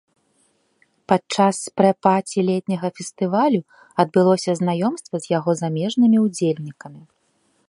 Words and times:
Падчас 1.11 1.55
прэ-паці 1.81 2.39
летняга 2.49 2.87
фестывалю 3.01 3.61
адбылося 4.05 4.51
знаёмства 4.65 5.15
з 5.27 5.35
яго 5.37 5.51
замежнымі 5.65 6.17
ўдзельнікамі. 6.27 7.03